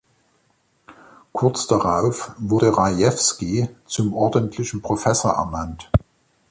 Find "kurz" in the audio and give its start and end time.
1.31-1.67